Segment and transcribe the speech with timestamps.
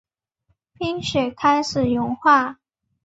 [0.73, 2.59] 冰雪开始融化